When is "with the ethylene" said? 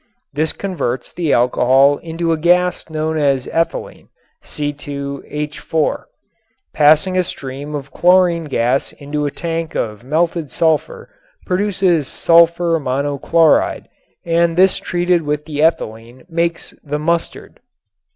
15.21-16.25